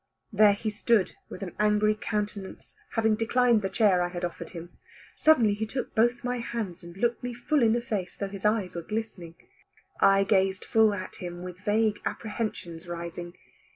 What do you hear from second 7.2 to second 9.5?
me full in the face, though his eyes were glistening.